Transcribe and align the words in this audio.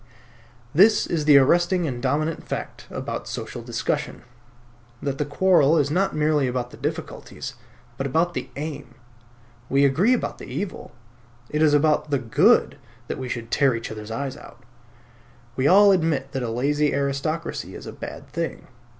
This 0.73 1.05
is 1.05 1.25
the 1.25 1.37
arresting 1.37 1.85
and 1.85 2.01
dominant 2.01 2.43
fact 2.43 2.87
about 2.89 3.05
modern 3.21 3.25
social 3.27 3.61
discussion; 3.61 4.23
that 4.99 5.19
the 5.19 5.25
quarrel 5.25 5.77
is 5.77 5.91
not 5.91 6.15
merely 6.15 6.47
about 6.47 6.71
the 6.71 6.77
difficulties, 6.77 7.53
but 7.97 8.07
about 8.07 8.33
the 8.33 8.49
aim. 8.55 8.95
We 9.69 9.85
agree 9.85 10.13
about 10.13 10.39
the 10.39 10.51
evil; 10.51 10.91
it 11.51 11.61
is 11.61 11.75
about 11.75 12.09
the 12.09 12.17
good 12.17 12.79
that 13.09 13.19
we 13.19 13.29
should 13.29 13.51
tear 13.51 13.75
each 13.75 13.91
other's 13.91 14.09
eyes 14.09 14.35
out. 14.35 14.63
We 15.55 15.67
all 15.67 15.91
admit 15.91 16.31
that 16.31 16.41
a 16.41 16.49
lazy 16.49 16.95
aristocracy 16.95 17.75
is 17.75 17.85
a 17.85 17.93
bad 17.93 18.27
thing. 18.27 18.65